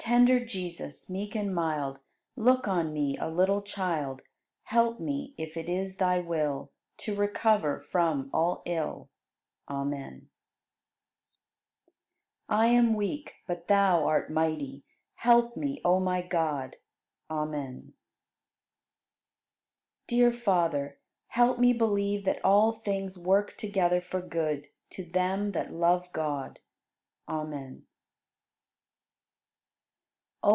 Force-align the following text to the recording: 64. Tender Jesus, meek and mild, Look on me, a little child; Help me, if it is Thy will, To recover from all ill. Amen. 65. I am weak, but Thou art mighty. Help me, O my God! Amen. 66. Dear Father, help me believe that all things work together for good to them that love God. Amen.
64. 0.00 0.12
Tender 0.18 0.44
Jesus, 0.44 1.08
meek 1.08 1.34
and 1.34 1.54
mild, 1.54 1.98
Look 2.36 2.68
on 2.68 2.92
me, 2.92 3.16
a 3.16 3.28
little 3.30 3.62
child; 3.62 4.20
Help 4.64 5.00
me, 5.00 5.34
if 5.38 5.56
it 5.56 5.66
is 5.66 5.96
Thy 5.96 6.18
will, 6.18 6.70
To 6.98 7.14
recover 7.14 7.80
from 7.80 8.28
all 8.30 8.60
ill. 8.66 9.08
Amen. 9.66 10.28
65. 12.48 12.58
I 12.58 12.66
am 12.66 12.94
weak, 12.94 13.36
but 13.46 13.66
Thou 13.68 14.04
art 14.04 14.30
mighty. 14.30 14.84
Help 15.14 15.56
me, 15.56 15.80
O 15.86 16.00
my 16.00 16.20
God! 16.20 16.76
Amen. 17.30 17.94
66. 20.02 20.04
Dear 20.08 20.32
Father, 20.32 20.98
help 21.28 21.58
me 21.58 21.72
believe 21.72 22.26
that 22.26 22.44
all 22.44 22.72
things 22.72 23.16
work 23.16 23.56
together 23.56 24.02
for 24.02 24.20
good 24.20 24.68
to 24.90 25.02
them 25.02 25.52
that 25.52 25.72
love 25.72 26.12
God. 26.12 26.58
Amen. 27.26 27.86